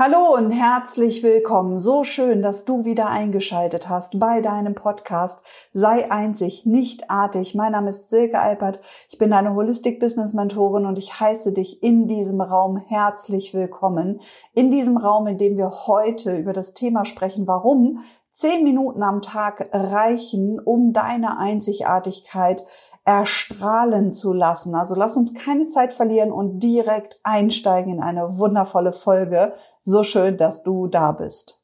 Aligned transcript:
Hallo 0.00 0.32
und 0.36 0.52
herzlich 0.52 1.24
willkommen. 1.24 1.80
So 1.80 2.04
schön, 2.04 2.40
dass 2.40 2.64
du 2.64 2.84
wieder 2.84 3.08
eingeschaltet 3.08 3.88
hast 3.88 4.20
bei 4.20 4.40
deinem 4.40 4.76
Podcast 4.76 5.42
Sei 5.72 6.08
einzig, 6.08 6.64
nicht 6.64 7.10
artig. 7.10 7.56
Mein 7.56 7.72
Name 7.72 7.90
ist 7.90 8.08
Silke 8.08 8.38
Alpert. 8.38 8.80
Ich 9.10 9.18
bin 9.18 9.30
deine 9.30 9.56
Holistic 9.56 9.98
Business 9.98 10.34
Mentorin 10.34 10.86
und 10.86 10.98
ich 10.98 11.18
heiße 11.18 11.50
dich 11.52 11.82
in 11.82 12.06
diesem 12.06 12.40
Raum 12.40 12.76
herzlich 12.76 13.54
willkommen. 13.54 14.20
In 14.54 14.70
diesem 14.70 14.98
Raum, 14.98 15.26
in 15.26 15.36
dem 15.36 15.56
wir 15.56 15.72
heute 15.88 16.36
über 16.36 16.52
das 16.52 16.74
Thema 16.74 17.04
sprechen, 17.04 17.48
warum 17.48 17.98
zehn 18.30 18.62
Minuten 18.62 19.02
am 19.02 19.20
Tag 19.20 19.68
reichen, 19.72 20.60
um 20.60 20.92
deine 20.92 21.40
Einzigartigkeit 21.40 22.64
erstrahlen 23.08 24.12
zu 24.12 24.34
lassen. 24.34 24.74
Also 24.74 24.94
lass 24.94 25.16
uns 25.16 25.32
keine 25.32 25.64
Zeit 25.64 25.94
verlieren 25.94 26.30
und 26.30 26.58
direkt 26.58 27.18
einsteigen 27.22 27.94
in 27.94 28.02
eine 28.02 28.36
wundervolle 28.36 28.92
Folge. 28.92 29.54
So 29.80 30.04
schön, 30.04 30.36
dass 30.36 30.62
du 30.62 30.88
da 30.88 31.12
bist. 31.12 31.58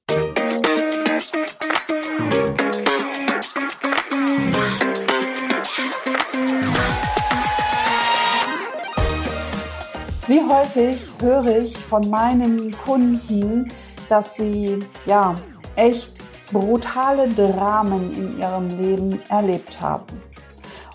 Wie 10.27 10.41
häufig 10.41 11.13
höre 11.21 11.59
ich 11.59 11.77
von 11.77 12.09
meinen 12.09 12.75
Kunden, 12.87 13.71
dass 14.09 14.37
sie 14.37 14.79
ja 15.05 15.35
echt 15.77 16.23
brutale 16.51 17.29
Dramen 17.29 18.15
in 18.17 18.39
ihrem 18.39 18.79
Leben 18.79 19.21
erlebt 19.29 19.79
haben. 19.83 20.34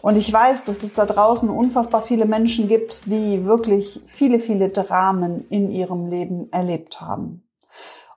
Und 0.01 0.15
ich 0.15 0.31
weiß, 0.31 0.63
dass 0.63 0.83
es 0.83 0.93
da 0.93 1.05
draußen 1.05 1.49
unfassbar 1.49 2.01
viele 2.01 2.25
Menschen 2.25 2.67
gibt, 2.67 3.05
die 3.05 3.45
wirklich 3.45 4.01
viele, 4.05 4.39
viele 4.39 4.69
Dramen 4.69 5.45
in 5.49 5.69
ihrem 5.69 6.07
Leben 6.07 6.51
erlebt 6.51 7.01
haben. 7.01 7.43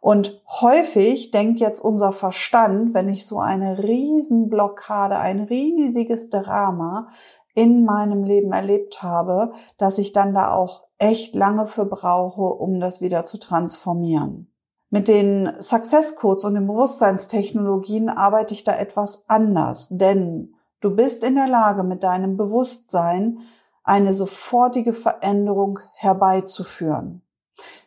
Und 0.01 0.43
häufig 0.61 1.31
denkt 1.31 1.61
jetzt 1.61 1.81
unser 1.81 2.13
Verstand, 2.13 2.93
wenn 2.93 3.09
ich 3.09 3.27
so 3.27 3.39
eine 3.39 3.79
Riesenblockade, 3.79 5.17
ein 5.17 5.41
riesiges 5.41 6.29
Drama 6.29 7.09
in 7.55 7.85
meinem 7.85 8.25
Leben 8.25 8.53
erlebt 8.53 9.03
habe, 9.03 9.53
dass 9.79 9.99
ich 9.99 10.13
dann 10.13 10.35
da 10.35 10.53
auch 10.53 10.85
echt 10.99 11.35
lange 11.35 11.67
für 11.67 11.85
brauche, 11.85 12.43
um 12.43 12.81
das 12.81 13.01
wieder 13.01 13.27
zu 13.27 13.39
transformieren. 13.39 14.53
Mit 14.91 15.09
den 15.09 15.53
Success 15.59 16.17
Codes 16.17 16.45
und 16.45 16.55
den 16.55 16.67
Bewusstseinstechnologien 16.67 18.09
arbeite 18.09 18.55
ich 18.55 18.65
da 18.65 18.77
etwas 18.77 19.25
anders, 19.29 19.89
denn 19.91 20.55
Du 20.83 20.91
bist 20.91 21.23
in 21.23 21.37
der 21.37 21.47
Lage, 21.47 21.85
mit 21.85 22.03
deinem 22.03 22.37
Bewusstsein 22.37 23.39
eine 23.85 24.13
sofortige 24.13 24.93
Veränderung 24.93 25.79
herbeizuführen. 25.95 27.23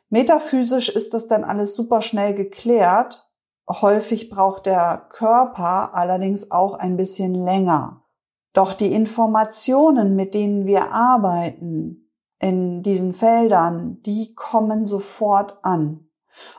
Metaphysisch 0.09 0.87
ist 0.87 1.13
das 1.13 1.27
dann 1.27 1.43
alles 1.43 1.75
super 1.75 2.01
schnell 2.01 2.33
geklärt. 2.33 3.29
Häufig 3.69 4.29
braucht 4.29 4.65
der 4.65 5.07
Körper 5.09 5.93
allerdings 5.93 6.51
auch 6.51 6.75
ein 6.75 6.95
bisschen 6.95 7.33
länger. 7.33 8.01
Doch 8.53 8.73
die 8.73 8.93
Informationen, 8.93 10.15
mit 10.15 10.33
denen 10.33 10.65
wir 10.65 10.93
arbeiten 10.93 12.09
in 12.39 12.81
diesen 12.81 13.13
Feldern, 13.13 14.01
die 14.03 14.33
kommen 14.35 14.85
sofort 14.85 15.57
an. 15.63 16.04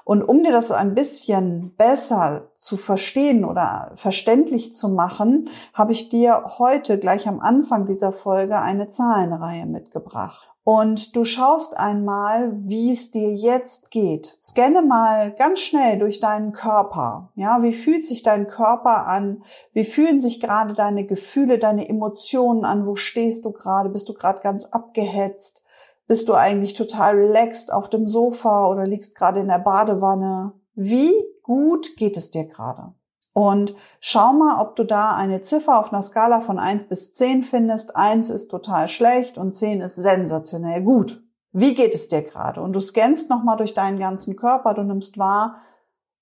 Und 0.05 0.23
um 0.23 0.43
dir 0.43 0.53
das 0.53 0.71
ein 0.71 0.95
bisschen 0.95 1.75
besser 1.77 2.51
zu 2.59 2.77
verstehen 2.77 3.45
oder 3.45 3.93
verständlich 3.95 4.75
zu 4.75 4.89
machen, 4.89 5.49
habe 5.75 5.93
ich 5.93 6.09
dir 6.09 6.45
heute 6.59 6.99
gleich 6.99 7.29
am 7.29 7.41
Anfang 7.41 7.87
dieser 7.87 8.13
Folge 8.13 8.61
eine 8.61 8.89
Zahlenreihe 8.89 9.67
mitgebracht. 9.67 10.51
Und 10.69 11.15
du 11.15 11.25
schaust 11.25 11.77
einmal, 11.77 12.51
wie 12.53 12.91
es 12.91 13.13
dir 13.13 13.33
jetzt 13.33 13.93
geht. 13.93 14.37
Scanne 14.43 14.83
mal 14.83 15.31
ganz 15.31 15.61
schnell 15.61 15.97
durch 15.97 16.19
deinen 16.19 16.51
Körper. 16.51 17.31
Ja, 17.37 17.63
wie 17.63 17.73
fühlt 17.73 18.05
sich 18.05 18.25
dein 18.25 18.49
Körper 18.49 19.07
an? 19.07 19.45
Wie 19.73 19.85
fühlen 19.85 20.19
sich 20.19 20.41
gerade 20.41 20.75
deine 20.75 21.07
Gefühle, 21.07 21.59
deine 21.59 21.89
Emotionen 21.89 22.65
an? 22.65 22.85
Wo 22.85 22.97
stehst 22.97 23.45
du 23.45 23.53
gerade? 23.53 23.91
Bist 23.91 24.09
du 24.09 24.15
gerade 24.15 24.41
ganz 24.41 24.65
abgehetzt? 24.65 25.63
Bist 26.07 26.29
du 26.29 26.35
eigentlich 26.35 26.75
total 26.75 27.17
relaxed 27.17 27.73
auf 27.73 27.91
dem 27.91 28.07
Sofa 28.07 28.69
oder 28.71 28.87
liegst 28.87 29.17
gerade 29.17 29.41
in 29.41 29.49
der 29.49 29.59
Badewanne? 29.59 30.53
Wie 30.75 31.13
gut 31.43 31.97
geht 31.97 32.17
es 32.17 32.31
dir 32.31 32.45
gerade? 32.45 32.95
Und 33.33 33.75
schau 34.01 34.33
mal, 34.33 34.63
ob 34.63 34.77
du 34.77 34.85
da 34.85 35.15
eine 35.15 35.43
Ziffer 35.43 35.79
auf 35.79 35.93
einer 35.93 36.03
Skala 36.03 36.41
von 36.41 36.59
eins 36.59 36.85
bis 36.85 37.13
zehn 37.13 37.43
findest. 37.43 37.95
Eins 37.95 38.31
ist 38.31 38.51
total 38.51 38.89
schlecht 38.89 39.37
und 39.37 39.53
zehn 39.53 39.81
ist 39.81 39.97
sensationell 39.97 40.83
gut. 40.83 41.21
Wie 41.53 41.75
geht 41.75 41.95
es 41.95 42.09
dir 42.09 42.23
gerade? 42.23 42.63
Und 42.63 42.73
du 42.73 42.81
scannst 42.81 43.29
nochmal 43.29 43.57
durch 43.57 43.75
deinen 43.75 43.99
ganzen 43.99 44.37
Körper, 44.37 44.75
du 44.75 44.85
nimmst 44.85 45.19
wahr, 45.19 45.57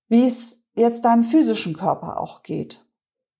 wie 0.08 0.26
es 0.26 0.62
jetzt 0.74 1.04
deinem 1.04 1.22
physischen 1.22 1.74
Körper 1.74 2.20
auch 2.20 2.42
geht. 2.42 2.83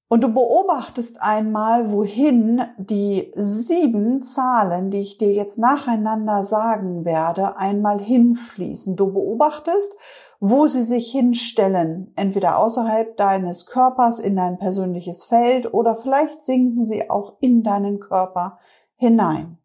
Und 0.09 0.22
du 0.22 0.28
beobachtest 0.28 1.20
einmal, 1.22 1.91
wohin 1.91 2.62
die 2.76 3.32
sieben 3.34 4.22
Zahlen, 4.22 4.91
die 4.91 5.00
ich 5.00 5.19
dir 5.19 5.32
jetzt 5.32 5.59
nacheinander 5.59 6.44
sagen 6.44 7.04
werde, 7.04 7.56
einmal 7.56 7.98
hinfließen. 7.98 8.97
Du 8.97 9.12
beobachtest, 9.12 9.97
wo 10.41 10.66
sie 10.66 10.82
sich 10.82 11.10
hinstellen, 11.10 12.12
entweder 12.16 12.59
außerhalb 12.59 13.16
deines 13.16 13.66
Körpers 13.66 14.19
in 14.19 14.37
dein 14.37 14.59
persönliches 14.59 15.25
Feld 15.25 15.72
oder 15.72 15.97
vielleicht 15.97 16.44
sinken 16.44 16.84
sie 16.84 17.09
auch 17.09 17.37
in 17.41 17.62
deinen 17.62 17.98
Körper 17.98 18.59
hinein. 18.97 19.59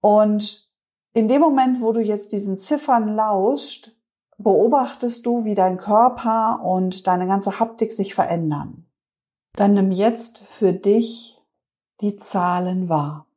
Und 0.00 0.70
in 1.12 1.28
dem 1.28 1.42
Moment, 1.42 1.80
wo 1.80 1.92
du 1.92 2.00
jetzt 2.00 2.32
diesen 2.32 2.56
Ziffern 2.56 3.08
lauscht, 3.08 3.92
beobachtest 4.38 5.24
du, 5.26 5.44
wie 5.44 5.54
dein 5.54 5.76
Körper 5.76 6.60
und 6.64 7.06
deine 7.06 7.26
ganze 7.26 7.60
Haptik 7.60 7.92
sich 7.92 8.14
verändern. 8.14 8.83
Dann 9.56 9.74
nimm 9.74 9.92
jetzt 9.92 10.40
für 10.40 10.72
dich 10.72 11.40
die 12.00 12.16
Zahlen 12.16 12.88
wahr. 12.88 13.28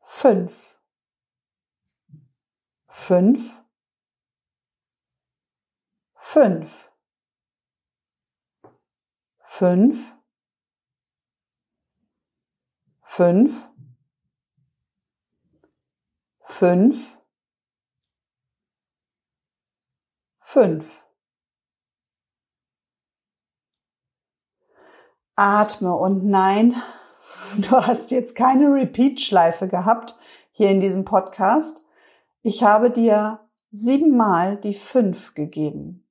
Fünf. 0.00 0.80
Fünf. 2.88 3.62
Fünf. 6.14 6.90
Fünf. 9.40 10.16
Fünf. 13.02 13.70
Fünf. 16.40 17.18
Fünf. 20.38 21.05
Atme 25.36 25.94
und 25.94 26.24
nein, 26.24 26.74
du 27.58 27.70
hast 27.70 28.10
jetzt 28.10 28.34
keine 28.34 28.66
Repeat-Schleife 28.66 29.68
gehabt 29.68 30.16
hier 30.50 30.70
in 30.70 30.80
diesem 30.80 31.04
Podcast. 31.04 31.82
Ich 32.42 32.62
habe 32.62 32.90
dir 32.90 33.40
siebenmal 33.70 34.56
die 34.56 34.74
fünf 34.74 35.34
gegeben. 35.34 36.08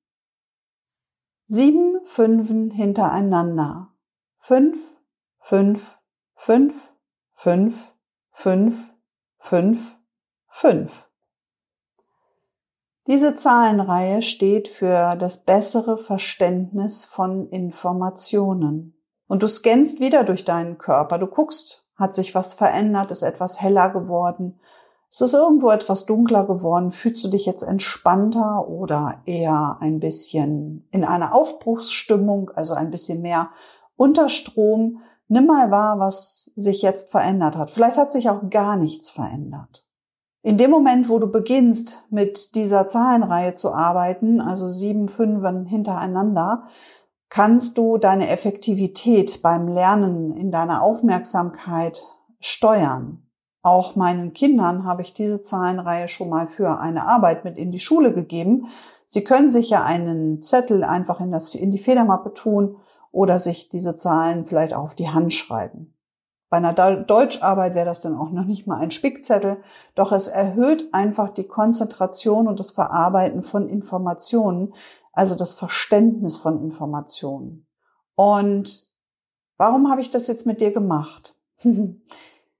Sieben 1.48 2.00
Fünfen 2.04 2.70
hintereinander. 2.70 3.92
Fünf, 4.38 4.78
fünf, 5.40 5.98
fünf, 6.34 6.74
fünf, 7.32 7.94
fünf, 8.30 8.94
fünf, 9.38 9.96
fünf. 10.46 11.08
Diese 13.06 13.36
Zahlenreihe 13.36 14.22
steht 14.22 14.66
für 14.66 15.14
das 15.14 15.44
bessere 15.44 15.96
Verständnis 15.96 17.04
von 17.04 17.48
Informationen. 17.50 18.95
Und 19.28 19.42
du 19.42 19.48
scannst 19.48 20.00
wieder 20.00 20.24
durch 20.24 20.44
deinen 20.44 20.78
Körper. 20.78 21.18
Du 21.18 21.26
guckst, 21.26 21.84
hat 21.96 22.14
sich 22.14 22.34
was 22.34 22.54
verändert, 22.54 23.10
ist 23.10 23.22
etwas 23.22 23.60
heller 23.60 23.90
geworden, 23.90 24.60
ist 25.10 25.22
es 25.22 25.32
irgendwo 25.32 25.70
etwas 25.70 26.04
dunkler 26.04 26.46
geworden, 26.46 26.90
fühlst 26.90 27.24
du 27.24 27.28
dich 27.28 27.46
jetzt 27.46 27.62
entspannter 27.62 28.68
oder 28.68 29.22
eher 29.24 29.78
ein 29.80 29.98
bisschen 29.98 30.86
in 30.90 31.04
einer 31.04 31.34
Aufbruchsstimmung, 31.34 32.50
also 32.50 32.74
ein 32.74 32.90
bisschen 32.90 33.22
mehr 33.22 33.50
unter 33.96 34.28
Strom. 34.28 35.00
Nimm 35.28 35.46
mal 35.46 35.70
wahr, 35.70 35.98
was 35.98 36.50
sich 36.54 36.82
jetzt 36.82 37.10
verändert 37.10 37.56
hat. 37.56 37.70
Vielleicht 37.70 37.96
hat 37.96 38.12
sich 38.12 38.28
auch 38.28 38.50
gar 38.50 38.76
nichts 38.76 39.10
verändert. 39.10 39.84
In 40.42 40.58
dem 40.58 40.70
Moment, 40.70 41.08
wo 41.08 41.18
du 41.18 41.28
beginnst, 41.28 42.04
mit 42.10 42.54
dieser 42.54 42.86
Zahlenreihe 42.86 43.54
zu 43.54 43.72
arbeiten, 43.72 44.40
also 44.40 44.68
sieben 44.68 45.08
Fünfen 45.08 45.66
hintereinander, 45.66 46.64
kannst 47.36 47.76
du 47.76 47.98
deine 47.98 48.30
Effektivität 48.30 49.42
beim 49.42 49.68
Lernen 49.68 50.34
in 50.34 50.50
deiner 50.50 50.80
Aufmerksamkeit 50.80 52.02
steuern. 52.40 53.28
Auch 53.60 53.94
meinen 53.94 54.32
Kindern 54.32 54.86
habe 54.86 55.02
ich 55.02 55.12
diese 55.12 55.42
Zahlenreihe 55.42 56.08
schon 56.08 56.30
mal 56.30 56.48
für 56.48 56.80
eine 56.80 57.06
Arbeit 57.06 57.44
mit 57.44 57.58
in 57.58 57.72
die 57.72 57.78
Schule 57.78 58.14
gegeben. 58.14 58.68
Sie 59.06 59.22
können 59.22 59.50
sich 59.50 59.68
ja 59.68 59.84
einen 59.84 60.40
Zettel 60.40 60.82
einfach 60.82 61.20
in, 61.20 61.30
das, 61.30 61.54
in 61.54 61.70
die 61.70 61.78
Federmappe 61.78 62.32
tun 62.32 62.78
oder 63.12 63.38
sich 63.38 63.68
diese 63.68 63.96
Zahlen 63.96 64.46
vielleicht 64.46 64.72
auf 64.72 64.94
die 64.94 65.10
Hand 65.10 65.34
schreiben. 65.34 65.92
Bei 66.48 66.56
einer 66.56 66.72
Deutscharbeit 66.72 67.74
wäre 67.74 67.84
das 67.84 68.00
dann 68.00 68.16
auch 68.16 68.30
noch 68.30 68.46
nicht 68.46 68.66
mal 68.66 68.78
ein 68.78 68.92
Spickzettel, 68.92 69.58
doch 69.94 70.10
es 70.12 70.28
erhöht 70.28 70.88
einfach 70.92 71.28
die 71.28 71.46
Konzentration 71.46 72.48
und 72.48 72.60
das 72.60 72.70
Verarbeiten 72.70 73.42
von 73.42 73.68
Informationen, 73.68 74.72
also 75.16 75.34
das 75.34 75.54
Verständnis 75.54 76.36
von 76.36 76.62
Informationen. 76.62 77.66
Und 78.14 78.88
warum 79.56 79.90
habe 79.90 80.02
ich 80.02 80.10
das 80.10 80.28
jetzt 80.28 80.46
mit 80.46 80.60
dir 80.60 80.72
gemacht? 80.72 81.34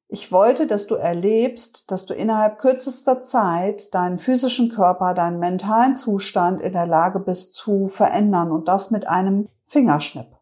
Ich 0.09 0.31
wollte, 0.31 0.69
dass 0.69 0.87
du 0.87 0.95
erlebst, 0.95 1.91
dass 1.91 2.07
du 2.07 2.15
innerhalb 2.15 2.61
kürzester 2.61 3.25
Zeit 3.25 3.93
deinen 3.93 4.21
physischen 4.21 4.69
Körper, 4.69 5.15
deinen 5.15 5.41
mentalen 5.41 5.97
Zustand 5.97 6.61
in 6.61 6.75
der 6.75 6.87
Lage 6.87 7.19
bist 7.19 7.55
zu 7.55 7.89
verändern 7.89 8.53
und 8.53 8.69
das 8.69 8.93
mit 8.93 9.09
einem 9.09 9.49
Fingerschnipp. 9.65 10.36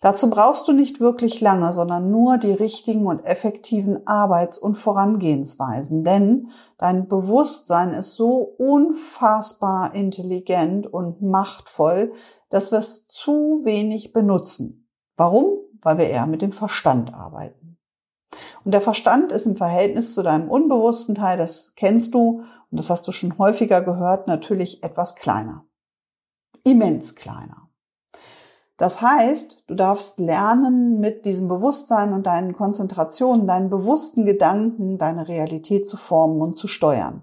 Dazu 0.00 0.28
brauchst 0.28 0.68
du 0.68 0.72
nicht 0.72 1.00
wirklich 1.00 1.40
lange, 1.40 1.72
sondern 1.72 2.10
nur 2.10 2.36
die 2.36 2.52
richtigen 2.52 3.06
und 3.06 3.24
effektiven 3.24 4.06
Arbeits- 4.06 4.58
und 4.58 4.74
Vorangehensweisen, 4.74 6.04
denn 6.04 6.50
dein 6.76 7.08
Bewusstsein 7.08 7.94
ist 7.94 8.14
so 8.14 8.54
unfassbar 8.58 9.94
intelligent 9.94 10.86
und 10.86 11.22
machtvoll, 11.22 12.12
dass 12.50 12.72
wir 12.72 12.78
es 12.78 13.06
zu 13.08 13.60
wenig 13.64 14.12
benutzen. 14.12 14.88
Warum? 15.16 15.60
Weil 15.80 15.96
wir 15.96 16.10
eher 16.10 16.26
mit 16.26 16.42
dem 16.42 16.52
Verstand 16.52 17.14
arbeiten. 17.14 17.78
Und 18.64 18.72
der 18.72 18.82
Verstand 18.82 19.32
ist 19.32 19.46
im 19.46 19.56
Verhältnis 19.56 20.12
zu 20.12 20.22
deinem 20.22 20.50
unbewussten 20.50 21.14
Teil, 21.14 21.38
das 21.38 21.72
kennst 21.74 22.12
du 22.14 22.42
und 22.70 22.78
das 22.78 22.90
hast 22.90 23.08
du 23.08 23.12
schon 23.12 23.38
häufiger 23.38 23.80
gehört, 23.80 24.26
natürlich 24.26 24.82
etwas 24.82 25.14
kleiner. 25.14 25.64
Immens 26.64 27.14
kleiner. 27.14 27.65
Das 28.76 29.00
heißt, 29.00 29.64
du 29.68 29.74
darfst 29.74 30.18
lernen, 30.18 31.00
mit 31.00 31.24
diesem 31.24 31.48
Bewusstsein 31.48 32.12
und 32.12 32.26
deinen 32.26 32.52
Konzentrationen, 32.52 33.46
deinen 33.46 33.70
bewussten 33.70 34.26
Gedanken, 34.26 34.98
deine 34.98 35.28
Realität 35.28 35.88
zu 35.88 35.96
formen 35.96 36.42
und 36.42 36.56
zu 36.56 36.66
steuern. 36.66 37.22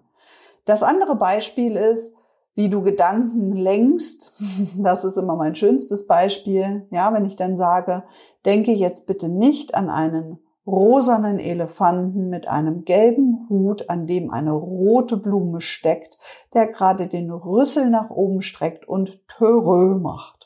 Das 0.65 0.81
andere 0.81 1.15
Beispiel 1.15 1.75
ist, 1.75 2.15
wie 2.55 2.69
du 2.69 2.81
Gedanken 2.81 3.51
lenkst. 3.53 4.31
Das 4.77 5.03
ist 5.03 5.17
immer 5.17 5.35
mein 5.35 5.55
schönstes 5.55 6.07
Beispiel. 6.07 6.87
Ja, 6.89 7.13
wenn 7.13 7.25
ich 7.25 7.35
dann 7.35 7.57
sage, 7.57 8.03
denke 8.45 8.71
jetzt 8.71 9.05
bitte 9.07 9.29
nicht 9.29 9.75
an 9.75 9.89
einen 9.89 10.39
rosanen 10.65 11.39
Elefanten 11.39 12.29
mit 12.29 12.47
einem 12.47 12.85
gelben 12.85 13.47
Hut, 13.49 13.89
an 13.89 14.07
dem 14.07 14.31
eine 14.31 14.53
rote 14.53 15.17
Blume 15.17 15.61
steckt, 15.61 16.17
der 16.53 16.67
gerade 16.67 17.07
den 17.07 17.31
Rüssel 17.31 17.89
nach 17.89 18.09
oben 18.09 18.41
streckt 18.41 18.87
und 18.87 19.27
Törö 19.27 19.99
macht. 19.99 20.42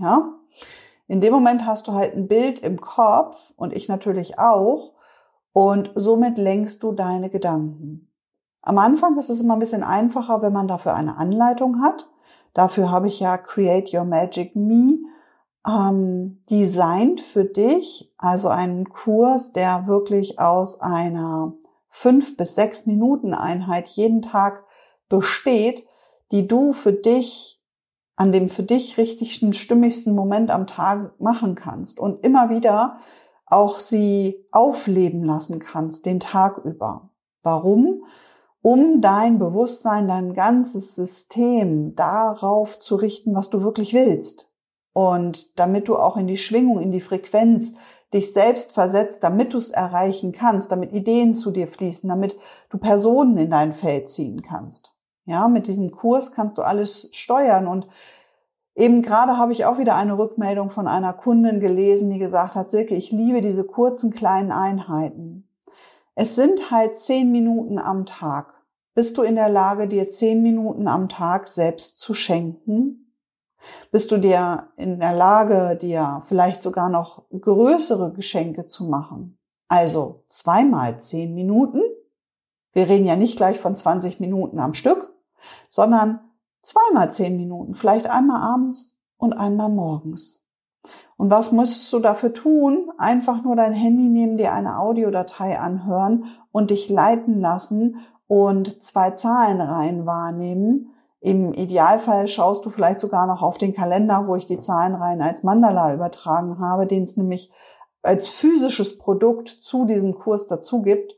Ja? 0.00 0.34
In 1.06 1.20
dem 1.20 1.32
Moment 1.32 1.66
hast 1.66 1.88
du 1.88 1.92
halt 1.92 2.14
ein 2.14 2.28
Bild 2.28 2.60
im 2.60 2.80
Kopf 2.80 3.52
und 3.56 3.74
ich 3.74 3.88
natürlich 3.88 4.38
auch 4.38 4.92
und 5.52 5.90
somit 5.94 6.38
lenkst 6.38 6.82
du 6.82 6.92
deine 6.92 7.30
Gedanken. 7.30 8.08
Am 8.62 8.78
Anfang 8.78 9.16
ist 9.18 9.30
es 9.30 9.40
immer 9.40 9.54
ein 9.54 9.60
bisschen 9.60 9.82
einfacher, 9.82 10.42
wenn 10.42 10.52
man 10.52 10.68
dafür 10.68 10.94
eine 10.94 11.16
Anleitung 11.16 11.82
hat. 11.82 12.08
Dafür 12.54 12.90
habe 12.90 13.08
ich 13.08 13.20
ja 13.20 13.38
Create 13.38 13.92
Your 13.92 14.04
Magic 14.04 14.54
Me 14.54 14.98
ähm, 15.66 16.42
designt 16.50 17.20
für 17.20 17.44
dich, 17.44 18.12
also 18.18 18.48
einen 18.48 18.88
Kurs, 18.88 19.52
der 19.52 19.86
wirklich 19.86 20.38
aus 20.38 20.80
einer 20.80 21.54
fünf 21.88 22.36
bis 22.36 22.54
sechs 22.54 22.86
Minuten 22.86 23.34
Einheit 23.34 23.88
jeden 23.88 24.22
Tag 24.22 24.64
besteht, 25.08 25.84
die 26.30 26.46
du 26.46 26.72
für 26.72 26.92
dich 26.92 27.59
an 28.20 28.32
dem 28.32 28.50
für 28.50 28.62
dich 28.62 28.98
richtigsten, 28.98 29.54
stimmigsten 29.54 30.14
Moment 30.14 30.50
am 30.50 30.66
Tag 30.66 31.18
machen 31.18 31.54
kannst 31.54 31.98
und 31.98 32.22
immer 32.22 32.50
wieder 32.50 32.98
auch 33.46 33.78
sie 33.78 34.44
aufleben 34.52 35.24
lassen 35.24 35.58
kannst, 35.58 36.04
den 36.04 36.20
Tag 36.20 36.58
über. 36.58 37.08
Warum? 37.42 38.04
Um 38.60 39.00
dein 39.00 39.38
Bewusstsein, 39.38 40.06
dein 40.06 40.34
ganzes 40.34 40.94
System 40.94 41.94
darauf 41.94 42.78
zu 42.78 42.96
richten, 42.96 43.34
was 43.34 43.48
du 43.48 43.62
wirklich 43.62 43.94
willst. 43.94 44.50
Und 44.92 45.58
damit 45.58 45.88
du 45.88 45.96
auch 45.96 46.18
in 46.18 46.26
die 46.26 46.36
Schwingung, 46.36 46.78
in 46.78 46.92
die 46.92 47.00
Frequenz 47.00 47.72
dich 48.12 48.34
selbst 48.34 48.72
versetzt, 48.72 49.24
damit 49.24 49.54
du 49.54 49.58
es 49.58 49.70
erreichen 49.70 50.32
kannst, 50.32 50.70
damit 50.70 50.92
Ideen 50.92 51.34
zu 51.34 51.52
dir 51.52 51.68
fließen, 51.68 52.06
damit 52.10 52.36
du 52.68 52.76
Personen 52.76 53.38
in 53.38 53.50
dein 53.50 53.72
Feld 53.72 54.10
ziehen 54.10 54.42
kannst. 54.42 54.92
Ja, 55.30 55.48
mit 55.48 55.68
diesem 55.68 55.92
Kurs 55.92 56.32
kannst 56.32 56.58
du 56.58 56.62
alles 56.62 57.08
steuern 57.12 57.66
und 57.66 57.88
Eben 58.76 59.02
gerade 59.02 59.36
habe 59.36 59.52
ich 59.52 59.66
auch 59.66 59.78
wieder 59.78 59.96
eine 59.96 60.16
Rückmeldung 60.16 60.70
von 60.70 60.86
einer 60.86 61.12
Kundin 61.12 61.60
gelesen, 61.60 62.08
die 62.10 62.18
gesagt 62.18 62.54
hat, 62.54 62.70
Silke, 62.70 62.94
ich 62.94 63.10
liebe 63.10 63.42
diese 63.42 63.64
kurzen 63.64 64.10
kleinen 64.10 64.52
Einheiten. 64.52 65.46
Es 66.14 66.34
sind 66.34 66.70
halt 66.70 66.96
zehn 66.96 67.30
Minuten 67.30 67.78
am 67.78 68.06
Tag. 68.06 68.54
Bist 68.94 69.18
du 69.18 69.22
in 69.22 69.34
der 69.34 69.50
Lage, 69.50 69.86
dir 69.86 70.08
zehn 70.08 70.42
Minuten 70.42 70.88
am 70.88 71.10
Tag 71.10 71.48
selbst 71.48 72.00
zu 72.00 72.14
schenken? 72.14 73.12
Bist 73.90 74.12
du 74.12 74.18
dir 74.18 74.68
in 74.76 75.00
der 75.00 75.12
Lage, 75.12 75.76
dir 75.76 76.22
vielleicht 76.24 76.62
sogar 76.62 76.88
noch 76.88 77.24
größere 77.38 78.12
Geschenke 78.12 78.66
zu 78.66 78.84
machen? 78.84 79.38
Also 79.68 80.24
zweimal 80.30 81.00
zehn 81.00 81.34
Minuten. 81.34 81.82
Wir 82.72 82.88
reden 82.88 83.06
ja 83.06 83.16
nicht 83.16 83.36
gleich 83.36 83.58
von 83.58 83.76
20 83.76 84.20
Minuten 84.20 84.58
am 84.58 84.74
Stück, 84.74 85.09
sondern 85.68 86.20
zweimal 86.62 87.12
zehn 87.12 87.36
Minuten, 87.36 87.74
vielleicht 87.74 88.08
einmal 88.08 88.42
abends 88.42 88.96
und 89.16 89.32
einmal 89.32 89.68
morgens. 89.68 90.40
Und 91.16 91.30
was 91.30 91.52
musst 91.52 91.92
du 91.92 91.98
dafür 91.98 92.32
tun? 92.32 92.90
Einfach 92.96 93.42
nur 93.44 93.54
dein 93.54 93.74
Handy 93.74 94.08
nehmen, 94.08 94.38
dir 94.38 94.54
eine 94.54 94.78
Audiodatei 94.78 95.58
anhören 95.58 96.24
und 96.52 96.70
dich 96.70 96.88
leiten 96.88 97.40
lassen 97.40 97.96
und 98.26 98.82
zwei 98.82 99.10
Zahlenreihen 99.10 100.06
wahrnehmen. 100.06 100.94
Im 101.20 101.52
Idealfall 101.52 102.26
schaust 102.26 102.64
du 102.64 102.70
vielleicht 102.70 103.00
sogar 103.00 103.26
noch 103.26 103.42
auf 103.42 103.58
den 103.58 103.74
Kalender, 103.74 104.26
wo 104.26 104.36
ich 104.36 104.46
die 104.46 104.58
Zahlenreihen 104.58 105.20
als 105.20 105.42
Mandala 105.42 105.92
übertragen 105.92 106.58
habe, 106.58 106.86
den 106.86 107.02
es 107.02 107.18
nämlich 107.18 107.52
als 108.02 108.28
physisches 108.28 108.96
Produkt 108.96 109.48
zu 109.48 109.84
diesem 109.84 110.14
Kurs 110.14 110.46
dazu 110.46 110.80
gibt. 110.80 111.16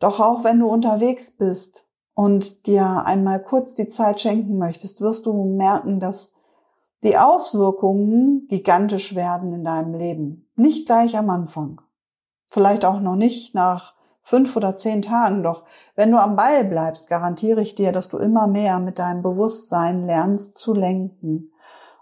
Doch 0.00 0.18
auch 0.18 0.42
wenn 0.42 0.58
du 0.58 0.66
unterwegs 0.66 1.30
bist, 1.30 1.85
und 2.16 2.66
dir 2.66 3.02
einmal 3.04 3.42
kurz 3.42 3.74
die 3.74 3.88
Zeit 3.88 4.20
schenken 4.20 4.56
möchtest, 4.56 5.02
wirst 5.02 5.26
du 5.26 5.34
merken, 5.44 6.00
dass 6.00 6.32
die 7.04 7.18
Auswirkungen 7.18 8.48
gigantisch 8.48 9.14
werden 9.14 9.52
in 9.52 9.64
deinem 9.64 9.94
Leben. 9.94 10.48
Nicht 10.56 10.86
gleich 10.86 11.16
am 11.18 11.28
Anfang. 11.28 11.82
Vielleicht 12.46 12.86
auch 12.86 13.00
noch 13.00 13.16
nicht 13.16 13.54
nach 13.54 13.94
fünf 14.22 14.56
oder 14.56 14.78
zehn 14.78 15.02
Tagen. 15.02 15.42
Doch 15.42 15.64
wenn 15.94 16.10
du 16.10 16.16
am 16.16 16.36
Ball 16.36 16.64
bleibst, 16.64 17.10
garantiere 17.10 17.60
ich 17.60 17.74
dir, 17.74 17.92
dass 17.92 18.08
du 18.08 18.16
immer 18.16 18.46
mehr 18.46 18.80
mit 18.80 18.98
deinem 18.98 19.22
Bewusstsein 19.22 20.06
lernst 20.06 20.56
zu 20.56 20.72
lenken 20.72 21.52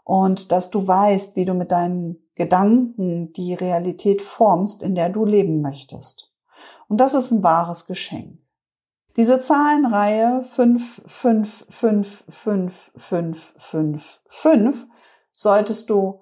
und 0.04 0.52
dass 0.52 0.70
du 0.70 0.86
weißt, 0.86 1.34
wie 1.34 1.44
du 1.44 1.54
mit 1.54 1.72
deinen 1.72 2.18
Gedanken 2.36 3.32
die 3.32 3.54
Realität 3.54 4.22
formst, 4.22 4.80
in 4.84 4.94
der 4.94 5.08
du 5.08 5.24
leben 5.24 5.60
möchtest. 5.60 6.32
Und 6.86 7.00
das 7.00 7.14
ist 7.14 7.32
ein 7.32 7.42
wahres 7.42 7.86
Geschenk. 7.86 8.43
Diese 9.16 9.40
Zahlenreihe 9.40 10.42
5, 10.42 11.02
5, 11.06 11.64
5, 11.68 12.24
5, 12.28 13.04
5, 13.06 13.54
5, 13.56 14.20
5 14.26 14.86
solltest 15.32 15.90
du 15.90 16.20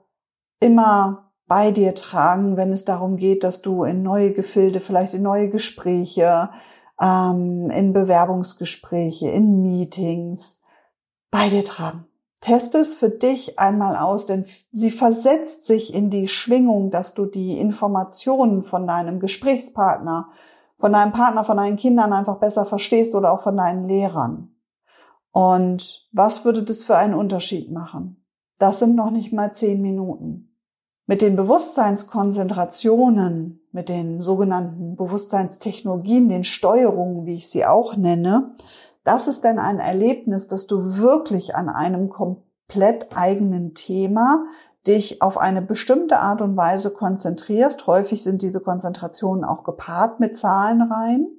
immer 0.61 1.33
bei 1.47 1.71
dir 1.71 1.95
tragen, 1.95 2.57
wenn 2.57 2.71
es 2.71 2.85
darum 2.85 3.17
geht, 3.17 3.45
dass 3.45 3.63
du 3.63 3.85
in 3.85 4.03
neue 4.03 4.33
Gefilde, 4.33 4.81
vielleicht 4.81 5.15
in 5.15 5.23
neue 5.23 5.49
Gespräche, 5.49 6.51
ähm, 7.01 7.71
in 7.71 7.93
Bewerbungsgespräche, 7.93 9.29
in 9.29 9.63
Meetings 9.63 10.61
bei 11.31 11.49
dir 11.49 11.65
tragen. 11.65 12.07
Teste 12.41 12.79
es 12.79 12.95
für 12.95 13.09
dich 13.09 13.59
einmal 13.59 13.97
aus, 13.97 14.27
denn 14.27 14.45
sie 14.73 14.91
versetzt 14.91 15.67
sich 15.67 15.95
in 15.95 16.11
die 16.11 16.27
Schwingung, 16.27 16.91
dass 16.91 17.15
du 17.15 17.27
die 17.27 17.59
Informationen 17.59 18.63
von 18.63 18.87
deinem 18.87 19.21
Gesprächspartner, 19.21 20.29
von 20.83 20.93
deinem 20.93 21.13
Partner, 21.13 21.45
von 21.45 21.57
deinen 21.59 21.77
Kindern 21.77 22.13
einfach 22.13 22.39
besser 22.39 22.65
verstehst 22.65 23.15
oder 23.15 23.33
auch 23.33 23.41
von 23.41 23.57
deinen 23.57 23.87
Lehrern. 23.87 24.49
Und 25.31 26.09
was 26.11 26.45
würde 26.45 26.65
das 26.65 26.83
für 26.83 26.97
einen 26.97 27.15
Unterschied 27.15 27.71
machen? 27.71 28.27
Das 28.59 28.81
sind 28.81 28.97
noch 28.97 29.13
nicht 29.13 29.33
mal 29.33 29.53
zehn 29.53 29.81
Minuten. 29.81 30.59
Mit 31.07 31.23
den 31.23 31.37
Bewusstseinskonzentrationen, 31.37 33.61
mit 33.71 33.89
den 33.89 34.21
sogenannten 34.21 34.97
Bewusstseinstechnologien, 34.97 36.29
den 36.29 36.43
Steuerungen, 36.43 37.27
wie 37.27 37.37
ich 37.37 37.49
sie 37.49 37.65
auch 37.65 37.97
nenne, 37.97 38.55
das 39.05 39.29
ist 39.29 39.45
dann 39.45 39.61
ein 39.61 39.79
Erlebnis, 39.79 40.49
dass 40.49 40.67
du 40.67 40.99
wirklich 40.99 41.55
an 41.55 41.69
einem 41.69 42.09
komplett 42.09 43.17
eigenen 43.17 43.75
Thema 43.75 44.47
dich 44.87 45.23
auf 45.23 45.39
eine 45.39 45.63
bestimmte 45.63 46.19
Art 46.19 46.41
und 46.41 46.57
Weise 46.57 46.93
konzentrierst. 46.93 47.87
Häufig 47.87 48.23
sind 48.23 48.43
diese 48.43 48.61
Konzentrationen 48.61 49.45
auch 49.45 49.65
gepaart 49.65 50.21
mit 50.21 50.37
Zahlenreihen. 50.37 51.39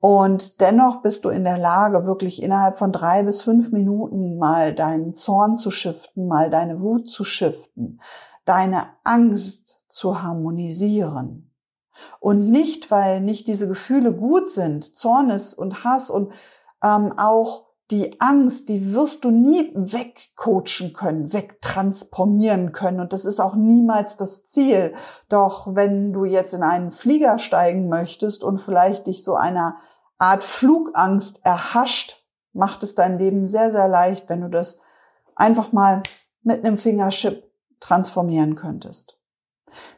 Und 0.00 0.60
dennoch 0.60 1.00
bist 1.00 1.24
du 1.24 1.30
in 1.30 1.44
der 1.44 1.56
Lage, 1.56 2.04
wirklich 2.04 2.42
innerhalb 2.42 2.76
von 2.76 2.92
drei 2.92 3.22
bis 3.22 3.40
fünf 3.40 3.72
Minuten 3.72 4.36
mal 4.36 4.74
deinen 4.74 5.14
Zorn 5.14 5.56
zu 5.56 5.70
shiften, 5.70 6.26
mal 6.26 6.50
deine 6.50 6.80
Wut 6.82 7.08
zu 7.08 7.24
shiften, 7.24 8.00
deine 8.44 8.88
Angst 9.02 9.78
zu 9.88 10.22
harmonisieren. 10.22 11.50
Und 12.20 12.50
nicht, 12.50 12.90
weil 12.90 13.20
nicht 13.20 13.46
diese 13.46 13.68
Gefühle 13.68 14.12
gut 14.12 14.48
sind, 14.48 14.96
Zornes 14.96 15.54
und 15.54 15.84
Hass 15.84 16.10
und 16.10 16.32
ähm, 16.82 17.14
auch 17.16 17.64
die 17.94 18.20
Angst, 18.20 18.68
die 18.68 18.92
wirst 18.92 19.24
du 19.24 19.30
nie 19.30 19.70
wegcoachen 19.72 20.94
können, 20.94 21.32
wegtransformieren 21.32 22.72
können. 22.72 22.98
Und 22.98 23.12
das 23.12 23.24
ist 23.24 23.38
auch 23.38 23.54
niemals 23.54 24.16
das 24.16 24.44
Ziel. 24.44 24.94
Doch 25.28 25.76
wenn 25.76 26.12
du 26.12 26.24
jetzt 26.24 26.54
in 26.54 26.64
einen 26.64 26.90
Flieger 26.90 27.38
steigen 27.38 27.88
möchtest 27.88 28.42
und 28.42 28.58
vielleicht 28.58 29.06
dich 29.06 29.22
so 29.22 29.36
einer 29.36 29.76
Art 30.18 30.42
Flugangst 30.42 31.44
erhascht, 31.44 32.26
macht 32.52 32.82
es 32.82 32.96
dein 32.96 33.16
Leben 33.16 33.44
sehr, 33.44 33.70
sehr 33.70 33.86
leicht, 33.86 34.28
wenn 34.28 34.40
du 34.40 34.48
das 34.48 34.80
einfach 35.36 35.70
mal 35.70 36.02
mit 36.42 36.64
einem 36.64 36.76
Fingerchip 36.76 37.48
transformieren 37.78 38.56
könntest. 38.56 39.20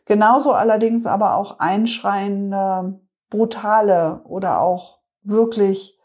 Genauso 0.04 0.52
allerdings 0.52 1.06
aber 1.06 1.36
auch 1.36 1.60
einschreiende, 1.60 3.00
brutale 3.30 4.20
oder 4.24 4.60
auch 4.60 4.98
wirklich 5.22 5.95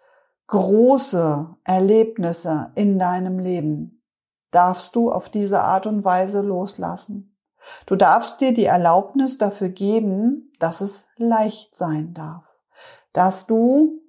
große 0.51 1.47
Erlebnisse 1.63 2.71
in 2.75 2.99
deinem 2.99 3.39
Leben 3.39 4.03
darfst 4.51 4.95
du 4.97 5.09
auf 5.09 5.29
diese 5.29 5.61
Art 5.61 5.87
und 5.87 6.03
Weise 6.03 6.41
loslassen. 6.41 7.37
Du 7.85 7.95
darfst 7.95 8.41
dir 8.41 8.53
die 8.53 8.65
Erlaubnis 8.65 9.37
dafür 9.37 9.69
geben, 9.69 10.51
dass 10.59 10.81
es 10.81 11.05
leicht 11.15 11.77
sein 11.77 12.13
darf. 12.13 12.59
Dass 13.13 13.47
du 13.47 14.01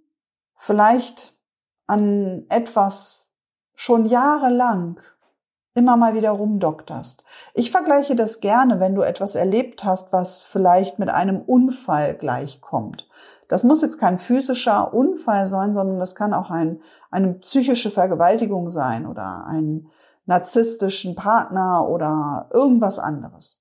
vielleicht 0.57 1.39
an 1.87 2.45
etwas 2.49 3.31
schon 3.75 4.07
jahrelang 4.07 5.01
immer 5.75 5.97
mal 5.97 6.15
wieder 6.15 6.33
rumdokterst. 6.33 7.23
Ich 7.55 7.71
vergleiche 7.71 8.17
das 8.17 8.41
gerne, 8.41 8.81
wenn 8.81 8.95
du 8.97 9.03
etwas 9.03 9.37
erlebt 9.37 9.85
hast, 9.85 10.13
was 10.13 10.43
vielleicht 10.43 10.99
mit 10.99 11.09
einem 11.09 11.41
Unfall 11.41 12.15
gleichkommt. 12.15 13.09
Das 13.53 13.65
muss 13.65 13.83
jetzt 13.83 13.99
kein 13.99 14.17
physischer 14.17 14.95
Unfall 14.95 15.47
sein, 15.47 15.75
sondern 15.75 15.99
das 15.99 16.15
kann 16.15 16.33
auch 16.33 16.49
ein, 16.49 16.81
eine 17.11 17.35
psychische 17.35 17.91
Vergewaltigung 17.91 18.71
sein 18.71 19.07
oder 19.07 19.45
einen 19.45 19.89
narzisstischen 20.25 21.17
Partner 21.17 21.87
oder 21.87 22.49
irgendwas 22.51 22.99
anderes. 22.99 23.61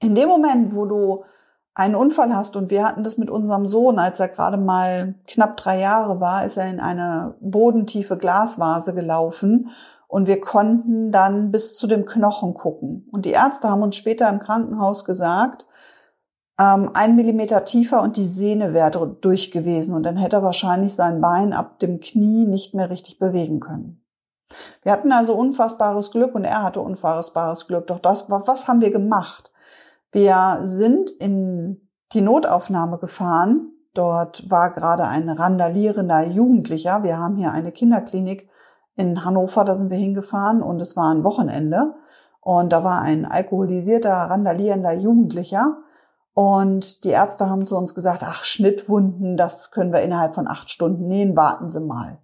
In 0.00 0.16
dem 0.16 0.28
Moment, 0.28 0.74
wo 0.74 0.86
du 0.86 1.24
einen 1.72 1.94
Unfall 1.94 2.34
hast 2.34 2.56
und 2.56 2.70
wir 2.70 2.84
hatten 2.84 3.04
das 3.04 3.16
mit 3.16 3.30
unserem 3.30 3.68
Sohn, 3.68 4.00
als 4.00 4.18
er 4.18 4.26
gerade 4.26 4.56
mal 4.56 5.14
knapp 5.28 5.56
drei 5.56 5.78
Jahre 5.78 6.18
war, 6.20 6.44
ist 6.44 6.56
er 6.56 6.68
in 6.68 6.80
eine 6.80 7.36
bodentiefe 7.40 8.16
Glasvase 8.16 8.92
gelaufen 8.92 9.70
und 10.08 10.26
wir 10.26 10.40
konnten 10.40 11.12
dann 11.12 11.52
bis 11.52 11.76
zu 11.76 11.86
dem 11.86 12.06
Knochen 12.06 12.54
gucken. 12.54 13.06
Und 13.12 13.24
die 13.24 13.30
Ärzte 13.30 13.68
haben 13.68 13.84
uns 13.84 13.94
später 13.94 14.28
im 14.28 14.40
Krankenhaus 14.40 15.04
gesagt, 15.04 15.64
ähm, 16.60 16.90
ein 16.94 17.16
Millimeter 17.16 17.64
tiefer 17.64 18.02
und 18.02 18.16
die 18.16 18.26
Sehne 18.26 18.74
wäre 18.74 19.16
durch 19.20 19.50
gewesen. 19.50 19.94
Und 19.94 20.02
dann 20.02 20.16
hätte 20.16 20.36
er 20.36 20.42
wahrscheinlich 20.42 20.94
sein 20.94 21.20
Bein 21.20 21.52
ab 21.52 21.78
dem 21.78 22.00
Knie 22.00 22.46
nicht 22.46 22.74
mehr 22.74 22.90
richtig 22.90 23.18
bewegen 23.18 23.60
können. 23.60 24.04
Wir 24.82 24.92
hatten 24.92 25.12
also 25.12 25.34
unfassbares 25.34 26.10
Glück 26.10 26.34
und 26.34 26.44
er 26.44 26.62
hatte 26.62 26.80
unfassbares 26.80 27.66
Glück. 27.66 27.86
Doch 27.86 27.98
das, 27.98 28.30
was 28.30 28.66
haben 28.66 28.80
wir 28.80 28.90
gemacht? 28.90 29.52
Wir 30.10 30.58
sind 30.62 31.10
in 31.10 31.88
die 32.12 32.22
Notaufnahme 32.22 32.98
gefahren. 32.98 33.72
Dort 33.92 34.48
war 34.50 34.72
gerade 34.72 35.04
ein 35.04 35.28
randalierender 35.28 36.26
Jugendlicher. 36.26 37.02
Wir 37.02 37.18
haben 37.18 37.36
hier 37.36 37.52
eine 37.52 37.72
Kinderklinik 37.72 38.48
in 38.96 39.24
Hannover, 39.24 39.64
da 39.64 39.74
sind 39.74 39.90
wir 39.90 39.96
hingefahren 39.96 40.60
und 40.60 40.80
es 40.80 40.96
war 40.96 41.14
ein 41.14 41.22
Wochenende 41.22 41.94
und 42.40 42.72
da 42.72 42.82
war 42.82 43.00
ein 43.00 43.26
alkoholisierter, 43.26 44.12
randalierender 44.12 44.92
Jugendlicher 44.92 45.78
und 46.38 47.02
die 47.02 47.08
Ärzte 47.08 47.50
haben 47.50 47.66
zu 47.66 47.76
uns 47.76 47.96
gesagt, 47.96 48.22
ach, 48.24 48.44
Schnittwunden, 48.44 49.36
das 49.36 49.72
können 49.72 49.92
wir 49.92 50.02
innerhalb 50.02 50.36
von 50.36 50.46
acht 50.46 50.70
Stunden 50.70 51.08
nähen, 51.08 51.36
warten 51.36 51.68
Sie 51.68 51.80
mal. 51.80 52.18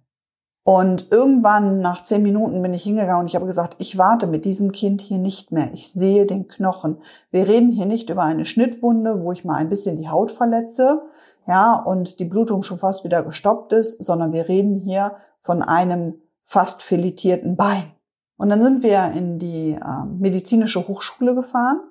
Und 0.63 1.11
irgendwann 1.11 1.79
nach 1.79 2.01
zehn 2.01 2.23
Minuten 2.23 2.61
bin 2.61 2.73
ich 2.73 2.83
hingegangen 2.83 3.23
und 3.23 3.27
ich 3.27 3.35
habe 3.35 3.45
gesagt, 3.45 3.75
ich 3.79 3.97
warte 3.97 4.25
mit 4.25 4.45
diesem 4.45 4.71
Kind 4.71 5.01
hier 5.01 5.17
nicht 5.17 5.51
mehr. 5.51 5.73
Ich 5.73 5.91
sehe 5.91 6.25
den 6.25 6.47
Knochen. 6.47 6.99
Wir 7.29 7.45
reden 7.45 7.73
hier 7.73 7.87
nicht 7.87 8.09
über 8.09 8.23
eine 8.23 8.45
Schnittwunde, 8.45 9.21
wo 9.21 9.33
ich 9.33 9.43
mal 9.43 9.57
ein 9.57 9.67
bisschen 9.67 9.97
die 9.97 10.07
Haut 10.07 10.31
verletze, 10.31 11.01
ja, 11.45 11.73
und 11.75 12.21
die 12.21 12.25
Blutung 12.25 12.63
schon 12.63 12.77
fast 12.77 13.03
wieder 13.03 13.21
gestoppt 13.21 13.73
ist, 13.73 14.01
sondern 14.01 14.31
wir 14.31 14.47
reden 14.47 14.79
hier 14.79 15.17
von 15.41 15.61
einem 15.61 16.21
fast 16.41 16.81
filetierten 16.81 17.57
Bein. 17.57 17.91
Und 18.37 18.47
dann 18.47 18.61
sind 18.61 18.81
wir 18.81 19.11
in 19.11 19.39
die 19.39 19.73
äh, 19.73 20.05
medizinische 20.05 20.87
Hochschule 20.87 21.35
gefahren 21.35 21.81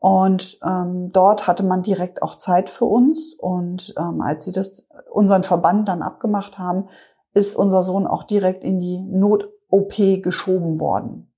und 0.00 0.58
ähm, 0.64 1.10
dort 1.12 1.46
hatte 1.46 1.64
man 1.64 1.82
direkt 1.82 2.22
auch 2.22 2.36
Zeit 2.36 2.70
für 2.70 2.84
uns. 2.84 3.34
Und 3.34 3.94
ähm, 3.98 4.20
als 4.20 4.44
sie 4.44 4.52
das 4.52 4.86
unseren 5.10 5.42
Verband 5.42 5.88
dann 5.88 6.02
abgemacht 6.02 6.58
haben, 6.58 6.88
ist 7.34 7.56
unser 7.56 7.82
Sohn 7.82 8.06
auch 8.06 8.22
direkt 8.22 8.64
in 8.64 8.78
die 8.80 9.00
Not-OP 9.00 10.22
geschoben 10.22 10.78
worden. 10.78 11.32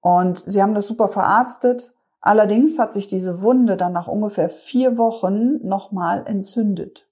Und 0.00 0.38
sie 0.38 0.62
haben 0.62 0.74
das 0.74 0.86
super 0.86 1.08
verarztet. 1.08 1.94
Allerdings 2.20 2.78
hat 2.78 2.92
sich 2.92 3.08
diese 3.08 3.42
Wunde 3.42 3.76
dann 3.76 3.92
nach 3.92 4.08
ungefähr 4.08 4.48
vier 4.48 4.96
Wochen 4.96 5.66
nochmal 5.66 6.24
entzündet. 6.26 7.06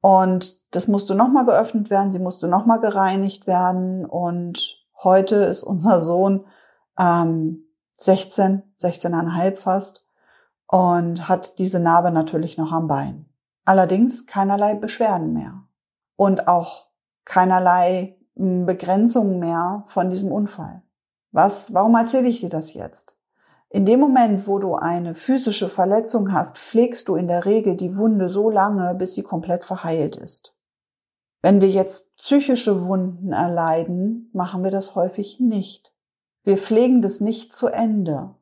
Und 0.00 0.60
das 0.74 0.86
musste 0.86 1.14
nochmal 1.14 1.46
geöffnet 1.46 1.88
werden, 1.88 2.12
sie 2.12 2.18
musste 2.18 2.46
nochmal 2.46 2.78
gereinigt 2.80 3.46
werden. 3.46 4.04
Und 4.04 4.84
heute 5.02 5.36
ist 5.36 5.62
unser 5.62 6.00
Sohn 6.00 6.44
ähm, 6.98 7.63
16, 7.98 8.62
16,5 8.80 9.56
fast 9.56 10.04
und 10.66 11.28
hat 11.28 11.58
diese 11.58 11.80
Narbe 11.80 12.10
natürlich 12.10 12.58
noch 12.58 12.72
am 12.72 12.88
Bein. 12.88 13.26
Allerdings 13.64 14.26
keinerlei 14.26 14.74
Beschwerden 14.74 15.32
mehr 15.32 15.62
und 16.16 16.48
auch 16.48 16.86
keinerlei 17.24 18.16
hm, 18.36 18.66
Begrenzungen 18.66 19.38
mehr 19.38 19.84
von 19.86 20.10
diesem 20.10 20.30
Unfall. 20.30 20.82
Was, 21.32 21.72
warum 21.74 21.94
erzähle 21.94 22.28
ich 22.28 22.40
dir 22.40 22.48
das 22.48 22.74
jetzt? 22.74 23.16
In 23.70 23.86
dem 23.86 23.98
Moment, 23.98 24.46
wo 24.46 24.60
du 24.60 24.74
eine 24.76 25.14
physische 25.14 25.68
Verletzung 25.68 26.32
hast, 26.32 26.58
pflegst 26.58 27.08
du 27.08 27.16
in 27.16 27.26
der 27.26 27.44
Regel 27.44 27.76
die 27.76 27.96
Wunde 27.96 28.28
so 28.28 28.50
lange, 28.50 28.94
bis 28.94 29.14
sie 29.14 29.24
komplett 29.24 29.64
verheilt 29.64 30.14
ist. 30.16 30.54
Wenn 31.42 31.60
wir 31.60 31.68
jetzt 31.68 32.16
psychische 32.16 32.86
Wunden 32.86 33.32
erleiden, 33.32 34.30
machen 34.32 34.62
wir 34.62 34.70
das 34.70 34.94
häufig 34.94 35.40
nicht. 35.40 35.93
Wir 36.44 36.58
pflegen 36.58 37.02
das 37.02 37.20
nicht 37.20 37.54
zu 37.54 37.68
Ende. 37.68 38.34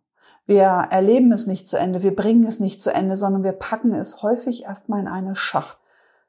Wir 0.45 0.89
erleben 0.91 1.31
es 1.33 1.47
nicht 1.47 1.69
zu 1.69 1.79
Ende, 1.79 2.03
wir 2.03 2.15
bringen 2.15 2.45
es 2.45 2.59
nicht 2.59 2.83
zu 2.83 2.93
Ende, 2.93 3.17
sondern 3.17 3.45
wir 3.45 3.53
packen 3.53 3.93
es 3.95 4.23
häufig 4.23 4.65
erstmal 4.65 5.01
in 5.01 5.09
eine 5.09 5.37
Schacht. 5.37 5.79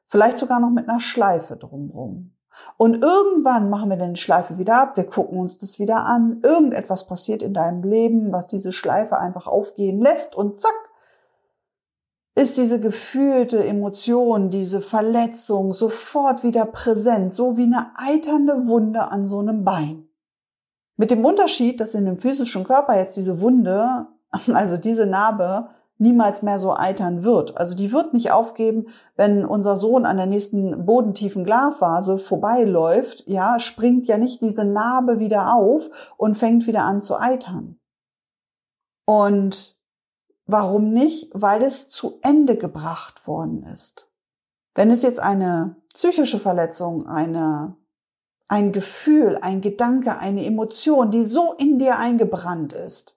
Vielleicht 0.06 0.38
sogar 0.38 0.60
noch 0.60 0.70
mit 0.70 0.88
einer 0.88 1.00
Schleife 1.00 1.56
drumherum. 1.56 2.30
Und 2.76 3.02
irgendwann 3.02 3.68
machen 3.68 3.90
wir 3.90 3.96
den 3.96 4.14
Schleife 4.14 4.58
wieder 4.58 4.80
ab, 4.80 4.96
wir 4.96 5.06
gucken 5.06 5.38
uns 5.38 5.58
das 5.58 5.80
wieder 5.80 6.04
an, 6.04 6.40
irgendetwas 6.44 7.08
passiert 7.08 7.42
in 7.42 7.52
deinem 7.52 7.82
Leben, 7.82 8.32
was 8.32 8.46
diese 8.46 8.72
Schleife 8.72 9.18
einfach 9.18 9.48
aufgehen 9.48 10.00
lässt 10.00 10.36
und 10.36 10.60
zack, 10.60 10.70
ist 12.36 12.56
diese 12.56 12.78
gefühlte 12.78 13.64
Emotion, 13.64 14.50
diese 14.50 14.80
Verletzung 14.80 15.72
sofort 15.72 16.44
wieder 16.44 16.66
präsent, 16.66 17.34
so 17.34 17.56
wie 17.56 17.64
eine 17.64 17.90
eiternde 17.96 18.68
Wunde 18.68 19.10
an 19.10 19.26
so 19.26 19.40
einem 19.40 19.64
Bein. 19.64 20.08
Mit 20.96 21.10
dem 21.10 21.24
Unterschied, 21.24 21.80
dass 21.80 21.94
in 21.94 22.04
dem 22.04 22.18
physischen 22.18 22.64
Körper 22.64 22.96
jetzt 22.96 23.16
diese 23.16 23.40
Wunde, 23.40 24.06
also 24.52 24.76
diese 24.76 25.06
Narbe, 25.06 25.68
niemals 25.98 26.42
mehr 26.42 26.58
so 26.58 26.74
eitern 26.74 27.22
wird. 27.22 27.56
Also 27.56 27.76
die 27.76 27.92
wird 27.92 28.14
nicht 28.14 28.32
aufgeben, 28.32 28.86
wenn 29.16 29.44
unser 29.44 29.76
Sohn 29.76 30.04
an 30.06 30.16
der 30.16 30.26
nächsten 30.26 30.86
bodentiefen 30.86 31.44
Glasvase 31.44 32.18
vorbeiläuft, 32.18 33.24
ja, 33.26 33.60
springt 33.60 34.06
ja 34.06 34.18
nicht 34.18 34.42
diese 34.42 34.64
Narbe 34.64 35.20
wieder 35.20 35.54
auf 35.54 36.14
und 36.16 36.36
fängt 36.36 36.66
wieder 36.66 36.82
an 36.82 37.00
zu 37.00 37.16
eitern. 37.16 37.78
Und 39.06 39.76
warum 40.46 40.90
nicht? 40.90 41.30
Weil 41.32 41.62
es 41.62 41.88
zu 41.88 42.18
Ende 42.22 42.56
gebracht 42.56 43.26
worden 43.26 43.64
ist. 43.64 44.08
Wenn 44.74 44.90
es 44.90 45.02
jetzt 45.02 45.20
eine 45.20 45.76
psychische 45.92 46.40
Verletzung, 46.40 47.06
eine, 47.06 47.76
ein 48.48 48.72
Gefühl, 48.72 49.38
ein 49.40 49.60
Gedanke, 49.60 50.18
eine 50.18 50.44
Emotion, 50.44 51.10
die 51.10 51.22
so 51.22 51.54
in 51.54 51.78
dir 51.78 51.98
eingebrannt 51.98 52.72
ist, 52.72 53.16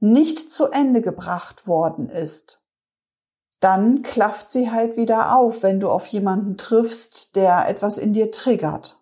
nicht 0.00 0.52
zu 0.52 0.66
Ende 0.66 1.02
gebracht 1.02 1.66
worden 1.66 2.08
ist, 2.08 2.62
dann 3.60 4.02
klafft 4.02 4.50
sie 4.50 4.70
halt 4.70 4.96
wieder 4.96 5.34
auf, 5.34 5.62
wenn 5.62 5.80
du 5.80 5.90
auf 5.90 6.06
jemanden 6.06 6.56
triffst, 6.56 7.34
der 7.34 7.68
etwas 7.68 7.98
in 7.98 8.12
dir 8.12 8.30
triggert. 8.30 9.00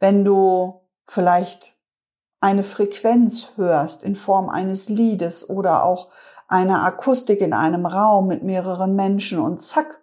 Wenn 0.00 0.24
du 0.24 0.80
vielleicht 1.06 1.76
eine 2.40 2.64
Frequenz 2.64 3.52
hörst 3.56 4.02
in 4.02 4.16
Form 4.16 4.48
eines 4.48 4.88
Liedes 4.88 5.48
oder 5.48 5.84
auch 5.84 6.08
eine 6.48 6.80
Akustik 6.80 7.40
in 7.40 7.52
einem 7.52 7.86
Raum 7.86 8.26
mit 8.26 8.42
mehreren 8.42 8.96
Menschen 8.96 9.38
und 9.38 9.62
zack, 9.62 10.00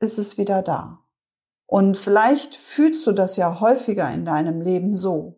ist 0.00 0.18
es 0.18 0.38
wieder 0.38 0.62
da. 0.62 1.01
Und 1.72 1.96
vielleicht 1.96 2.54
fühlst 2.54 3.06
du 3.06 3.12
das 3.12 3.38
ja 3.38 3.58
häufiger 3.58 4.10
in 4.10 4.26
deinem 4.26 4.60
Leben 4.60 4.94
so. 4.94 5.36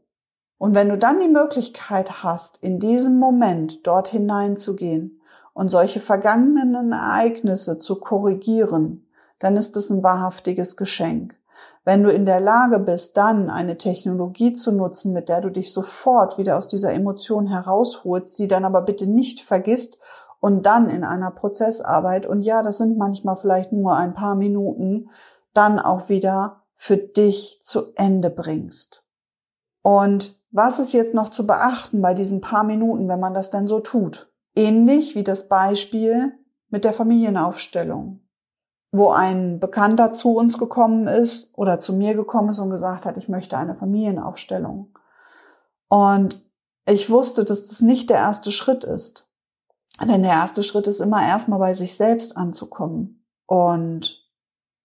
Und 0.59 0.75
wenn 0.75 0.89
du 0.89 0.99
dann 0.99 1.21
die 1.21 1.29
Möglichkeit 1.29 2.25
hast, 2.25 2.59
in 2.61 2.81
diesem 2.81 3.21
Moment 3.21 3.87
dort 3.87 4.09
hineinzugehen 4.09 5.21
und 5.53 5.71
solche 5.71 6.01
vergangenen 6.01 6.91
Ereignisse 6.91 7.79
zu 7.79 8.01
korrigieren, 8.01 9.07
dann 9.39 9.57
ist 9.57 9.77
es 9.77 9.91
ein 9.91 10.03
wahrhaftiges 10.03 10.77
Geschenk. 10.77 11.37
Wenn 11.85 12.03
du 12.03 12.11
in 12.11 12.27
der 12.27 12.41
Lage 12.41 12.81
bist, 12.81 13.17
dann 13.17 13.49
eine 13.49 13.79
Technologie 13.79 14.55
zu 14.55 14.73
nutzen, 14.73 15.13
mit 15.13 15.29
der 15.29 15.41
du 15.41 15.51
dich 15.51 15.73
sofort 15.73 16.37
wieder 16.37 16.59
aus 16.59 16.67
dieser 16.67 16.93
Emotion 16.93 17.47
herausholst, 17.47 18.35
sie 18.35 18.49
dann 18.49 18.65
aber 18.65 18.83
bitte 18.83 19.07
nicht 19.07 19.41
vergisst 19.41 20.01
und 20.41 20.67
dann 20.67 20.91
in 20.91 21.05
einer 21.05 21.31
Prozessarbeit, 21.31 22.27
und 22.27 22.43
ja, 22.43 22.65
das 22.65 22.79
sind 22.79 22.99
manchmal 22.99 23.37
vielleicht 23.37 23.71
nur 23.71 23.95
ein 23.95 24.15
paar 24.15 24.35
Minuten, 24.35 25.11
dann 25.55 25.79
auch 25.79 26.09
wieder 26.09 26.63
für 26.75 26.97
dich 26.97 27.61
zu 27.63 27.95
Ende 27.95 28.31
bringst. 28.31 29.05
Und 29.83 30.39
was 30.51 30.79
ist 30.79 30.93
jetzt 30.93 31.15
noch 31.15 31.31
zu 31.31 31.47
beachten 31.47 32.03
bei 32.03 32.15
diesen 32.15 32.41
paar 32.41 32.65
Minuten, 32.65 33.09
wenn 33.09 33.21
man 33.21 33.35
das 33.35 33.51
denn 33.51 33.67
so 33.67 33.81
tut? 33.81 34.33
Ähnlich 34.55 35.15
wie 35.15 35.25
das 35.25 35.49
Beispiel 35.49 36.33
mit 36.69 36.85
der 36.85 36.93
Familienaufstellung, 36.93 38.21
wo 38.93 39.11
ein 39.11 39.59
Bekannter 39.59 40.13
zu 40.13 40.35
uns 40.35 40.59
gekommen 40.59 41.09
ist 41.09 41.51
oder 41.55 41.81
zu 41.81 41.95
mir 41.95 42.15
gekommen 42.15 42.51
ist 42.51 42.61
und 42.61 42.71
gesagt 42.71 43.05
hat, 43.05 43.17
ich 43.17 43.29
möchte 43.29 43.57
eine 43.57 43.75
Familienaufstellung. 43.75 44.97
Und 45.89 46.45
ich 46.87 47.11
wusste, 47.11 47.45
dass 47.45 47.67
das 47.67 47.81
nicht 47.81 48.11
der 48.11 48.19
erste 48.19 48.51
Schritt 48.51 48.85
ist. 48.85 49.27
Denn 50.01 50.23
der 50.23 50.33
erste 50.33 50.63
Schritt 50.63 50.87
ist 50.87 51.01
immer 51.01 51.23
erstmal 51.27 51.59
bei 51.59 51.75
sich 51.75 51.97
selbst 51.97 52.37
anzukommen 52.37 53.25
und 53.47 54.24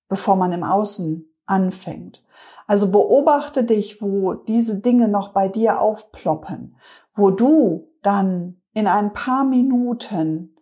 bevor 0.09 0.35
man 0.35 0.51
im 0.51 0.63
Außen 0.63 1.25
anfängt. 1.45 2.23
Also 2.67 2.91
beobachte 2.91 3.63
dich, 3.63 4.01
wo 4.01 4.33
diese 4.33 4.79
Dinge 4.79 5.07
noch 5.07 5.29
bei 5.29 5.47
dir 5.47 5.79
aufploppen, 5.79 6.75
wo 7.13 7.31
du 7.31 7.87
dann 8.01 8.61
in 8.73 8.87
ein 8.87 9.13
paar 9.13 9.43
Minuten 9.43 10.55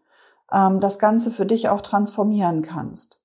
ähm, 0.51 0.79
das 0.79 0.99
Ganze 0.99 1.31
für 1.31 1.45
dich 1.45 1.69
auch 1.69 1.81
transformieren 1.81 2.61
kannst. 2.61 3.21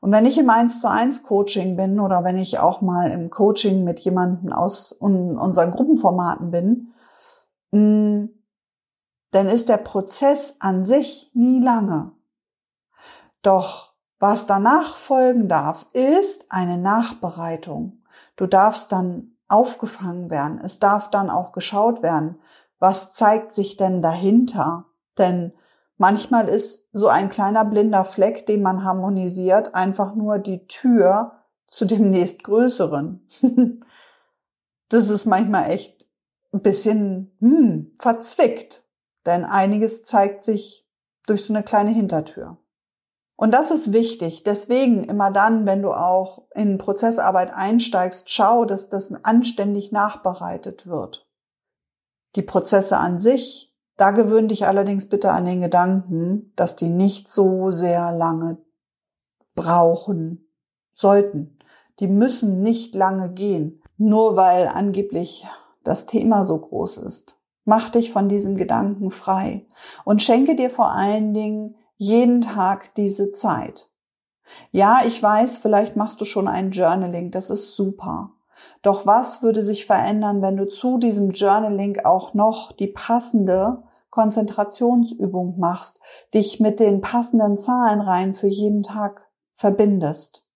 Und 0.00 0.12
wenn 0.12 0.26
ich 0.26 0.38
im 0.38 0.48
1 0.48 0.80
zu 0.80 0.90
1 0.90 1.22
Coaching 1.22 1.76
bin 1.76 2.00
oder 2.00 2.24
wenn 2.24 2.38
ich 2.38 2.58
auch 2.58 2.80
mal 2.80 3.10
im 3.10 3.30
Coaching 3.30 3.84
mit 3.84 4.00
jemandem 4.00 4.52
aus 4.52 4.92
unseren 4.92 5.70
Gruppenformaten 5.70 6.50
bin, 6.50 6.92
mm, 7.72 8.28
dann 9.30 9.46
ist 9.46 9.68
der 9.68 9.76
Prozess 9.76 10.56
an 10.58 10.84
sich 10.84 11.30
nie 11.34 11.60
lange. 11.60 12.12
Doch 13.42 13.89
was 14.20 14.46
danach 14.46 14.96
folgen 14.96 15.48
darf, 15.48 15.86
ist 15.94 16.44
eine 16.50 16.76
Nachbereitung. 16.76 18.04
Du 18.36 18.46
darfst 18.46 18.92
dann 18.92 19.32
aufgefangen 19.48 20.30
werden. 20.30 20.60
Es 20.62 20.78
darf 20.78 21.10
dann 21.10 21.30
auch 21.30 21.52
geschaut 21.52 22.02
werden, 22.02 22.38
was 22.78 23.12
zeigt 23.12 23.54
sich 23.54 23.76
denn 23.76 24.02
dahinter? 24.02 24.84
Denn 25.18 25.52
manchmal 25.96 26.48
ist 26.48 26.86
so 26.92 27.08
ein 27.08 27.30
kleiner 27.30 27.64
blinder 27.64 28.04
Fleck, 28.04 28.46
den 28.46 28.62
man 28.62 28.84
harmonisiert, 28.84 29.74
einfach 29.74 30.14
nur 30.14 30.38
die 30.38 30.66
Tür 30.66 31.32
zu 31.66 31.86
dem 31.86 32.10
nächstgrößeren. 32.10 33.26
das 34.90 35.08
ist 35.08 35.24
manchmal 35.24 35.70
echt 35.70 36.06
ein 36.52 36.60
bisschen 36.60 37.36
hm, 37.40 37.92
verzwickt, 37.96 38.84
denn 39.24 39.44
einiges 39.44 40.04
zeigt 40.04 40.44
sich 40.44 40.86
durch 41.26 41.46
so 41.46 41.54
eine 41.54 41.62
kleine 41.62 41.90
Hintertür. 41.90 42.58
Und 43.40 43.54
das 43.54 43.70
ist 43.70 43.92
wichtig. 43.92 44.44
Deswegen 44.44 45.04
immer 45.04 45.30
dann, 45.30 45.64
wenn 45.64 45.80
du 45.80 45.92
auch 45.92 46.42
in 46.54 46.76
Prozessarbeit 46.78 47.52
einsteigst, 47.54 48.30
schau, 48.30 48.64
dass 48.66 48.90
das 48.90 49.12
anständig 49.24 49.92
nachbereitet 49.92 50.86
wird 50.86 51.26
die 52.36 52.42
Prozesse 52.42 52.96
an 52.96 53.20
sich, 53.20 53.74
da 53.96 54.12
gewöhn 54.12 54.48
dich 54.48 54.66
allerdings 54.66 55.08
bitte 55.08 55.32
an 55.32 55.44
den 55.44 55.60
Gedanken, 55.60 56.52
dass 56.56 56.76
die 56.76 56.88
nicht 56.88 57.28
so 57.28 57.70
sehr 57.70 58.12
lange 58.12 58.58
brauchen 59.54 60.48
sollten. 60.92 61.58
Die 61.98 62.08
müssen 62.08 62.62
nicht 62.62 62.94
lange 62.94 63.32
gehen, 63.32 63.82
nur 63.98 64.36
weil 64.36 64.68
angeblich 64.68 65.46
das 65.84 66.06
Thema 66.06 66.44
so 66.44 66.58
groß 66.58 66.98
ist. 66.98 67.36
Mach 67.64 67.90
dich 67.90 68.10
von 68.10 68.28
diesem 68.28 68.56
Gedanken 68.56 69.10
frei 69.10 69.66
und 70.04 70.22
schenke 70.22 70.56
dir 70.56 70.70
vor 70.70 70.92
allen 70.92 71.34
Dingen 71.34 71.76
jeden 72.00 72.40
Tag 72.40 72.94
diese 72.94 73.30
Zeit. 73.30 73.90
Ja, 74.70 75.00
ich 75.06 75.22
weiß, 75.22 75.58
vielleicht 75.58 75.96
machst 75.96 76.18
du 76.18 76.24
schon 76.24 76.48
ein 76.48 76.70
Journaling, 76.70 77.30
das 77.30 77.50
ist 77.50 77.76
super. 77.76 78.32
Doch 78.80 79.04
was 79.04 79.42
würde 79.42 79.62
sich 79.62 79.84
verändern, 79.84 80.40
wenn 80.40 80.56
du 80.56 80.66
zu 80.66 80.96
diesem 80.96 81.28
Journaling 81.28 82.00
auch 82.04 82.32
noch 82.32 82.72
die 82.72 82.86
passende 82.86 83.82
Konzentrationsübung 84.08 85.58
machst, 85.58 86.00
dich 86.32 86.58
mit 86.58 86.80
den 86.80 87.02
passenden 87.02 87.58
Zahlenreihen 87.58 88.34
für 88.34 88.48
jeden 88.48 88.82
Tag 88.82 89.28
verbindest? 89.52 90.46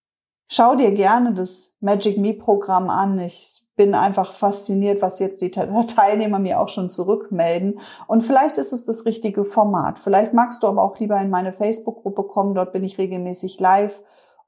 Schau 0.56 0.76
dir 0.76 0.92
gerne 0.92 1.34
das 1.34 1.72
Magic 1.80 2.16
Me 2.16 2.32
Programm 2.32 2.88
an. 2.88 3.18
Ich 3.18 3.64
bin 3.74 3.92
einfach 3.92 4.32
fasziniert, 4.32 5.02
was 5.02 5.18
jetzt 5.18 5.40
die 5.40 5.50
Teilnehmer 5.96 6.38
mir 6.38 6.60
auch 6.60 6.68
schon 6.68 6.90
zurückmelden. 6.90 7.80
Und 8.06 8.20
vielleicht 8.20 8.56
ist 8.56 8.72
es 8.72 8.86
das 8.86 9.04
richtige 9.04 9.44
Format. 9.44 9.98
Vielleicht 9.98 10.32
magst 10.32 10.62
du 10.62 10.68
aber 10.68 10.84
auch 10.84 10.96
lieber 11.00 11.20
in 11.20 11.28
meine 11.28 11.52
Facebook-Gruppe 11.52 12.22
kommen. 12.22 12.54
Dort 12.54 12.72
bin 12.72 12.84
ich 12.84 12.98
regelmäßig 12.98 13.58
live 13.58 14.00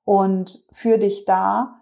und 0.05 0.65
für 0.71 0.99
dich 0.99 1.25
da 1.25 1.81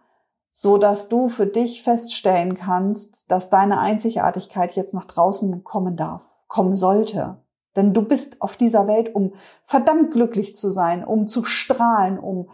so 0.56 0.78
dass 0.78 1.08
du 1.08 1.28
für 1.28 1.46
dich 1.46 1.82
feststellen 1.82 2.56
kannst, 2.56 3.24
dass 3.28 3.50
deine 3.50 3.78
Einzigartigkeit 3.78 4.74
jetzt 4.76 4.94
nach 4.94 5.04
draußen 5.04 5.64
kommen 5.64 5.96
darf, 5.96 6.22
kommen 6.46 6.76
sollte. 6.76 7.42
Denn 7.76 7.92
du 7.92 8.02
bist 8.02 8.40
auf 8.40 8.56
dieser 8.56 8.86
Welt, 8.86 9.14
um 9.14 9.34
verdammt 9.64 10.12
glücklich 10.12 10.56
zu 10.56 10.70
sein, 10.70 11.04
um 11.04 11.26
zu 11.26 11.44
strahlen, 11.44 12.20
um 12.20 12.48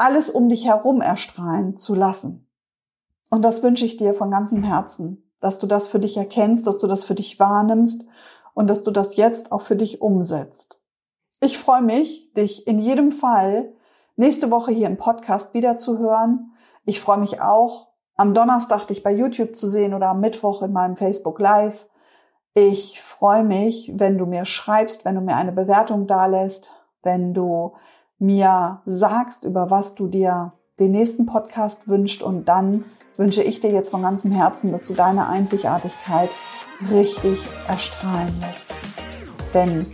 alles 0.00 0.30
um 0.30 0.48
dich 0.48 0.66
herum 0.66 1.00
erstrahlen 1.00 1.76
zu 1.76 1.94
lassen. 1.94 2.48
Und 3.28 3.42
das 3.42 3.62
wünsche 3.62 3.84
ich 3.84 3.96
dir 3.96 4.14
von 4.14 4.30
ganzem 4.30 4.62
Herzen, 4.62 5.30
dass 5.40 5.58
du 5.58 5.66
das 5.66 5.86
für 5.86 6.00
dich 6.00 6.16
erkennst, 6.16 6.66
dass 6.66 6.78
du 6.78 6.86
das 6.86 7.04
für 7.04 7.14
dich 7.14 7.38
wahrnimmst 7.38 8.06
und 8.54 8.68
dass 8.68 8.82
du 8.82 8.90
das 8.90 9.16
jetzt 9.16 9.52
auch 9.52 9.60
für 9.60 9.76
dich 9.76 10.00
umsetzt. 10.00 10.80
Ich 11.40 11.58
freue 11.58 11.82
mich, 11.82 12.32
dich 12.32 12.66
in 12.66 12.78
jedem 12.78 13.12
Fall 13.12 13.72
nächste 14.16 14.50
Woche 14.50 14.72
hier 14.72 14.86
im 14.86 14.96
Podcast 14.96 15.54
wieder 15.54 15.76
zu 15.76 15.98
hören. 15.98 16.52
Ich 16.84 17.00
freue 17.00 17.18
mich 17.18 17.40
auch, 17.40 17.88
am 18.16 18.34
Donnerstag 18.34 18.86
dich 18.86 19.02
bei 19.02 19.12
YouTube 19.12 19.56
zu 19.56 19.66
sehen 19.66 19.94
oder 19.94 20.08
am 20.08 20.20
Mittwoch 20.20 20.62
in 20.62 20.72
meinem 20.72 20.96
Facebook 20.96 21.38
Live. 21.40 21.86
Ich 22.54 23.00
freue 23.00 23.44
mich, 23.44 23.92
wenn 23.94 24.18
du 24.18 24.26
mir 24.26 24.44
schreibst, 24.44 25.04
wenn 25.04 25.14
du 25.14 25.20
mir 25.20 25.36
eine 25.36 25.52
Bewertung 25.52 26.06
dalässt, 26.06 26.72
wenn 27.02 27.32
du 27.32 27.74
mir 28.20 28.82
sagst, 28.84 29.44
über 29.44 29.70
was 29.70 29.96
du 29.96 30.06
dir 30.06 30.52
den 30.78 30.92
nächsten 30.92 31.26
Podcast 31.26 31.88
wünscht 31.88 32.22
und 32.22 32.48
dann 32.48 32.84
wünsche 33.16 33.42
ich 33.42 33.60
dir 33.60 33.70
jetzt 33.70 33.90
von 33.90 34.02
ganzem 34.02 34.30
Herzen, 34.30 34.72
dass 34.72 34.86
du 34.86 34.94
deine 34.94 35.28
Einzigartigkeit 35.28 36.30
richtig 36.90 37.38
erstrahlen 37.66 38.34
lässt. 38.40 38.72
Denn 39.52 39.86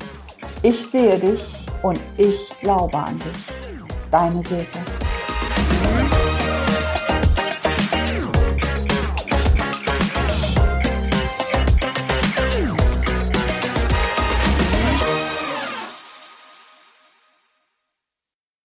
ich 0.62 0.84
sehe 0.86 1.18
dich 1.18 1.54
und 1.82 1.98
ich 2.18 2.54
glaube 2.60 2.98
an 2.98 3.18
dich. 3.18 3.54
Deine 4.10 4.42
Silke. 4.42 4.95